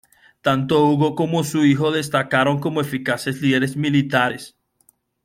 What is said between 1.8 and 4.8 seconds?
destacaron como eficaces líderes militares.